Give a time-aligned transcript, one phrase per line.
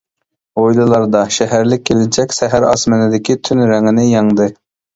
[0.59, 1.21] ھويلىلاردا.
[1.35, 4.53] شەھەرلىك كېلىنچەك سەھەر ئاسماندىكى تۈن رېڭىنى يەڭدى.